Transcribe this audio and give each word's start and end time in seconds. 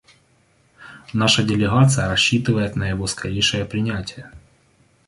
Наша 1.13 1.43
делегация 1.43 2.07
рассчитывает 2.07 2.75
на 2.75 2.89
его 2.89 3.05
скорейшее 3.05 3.65
принятие. 3.65 4.31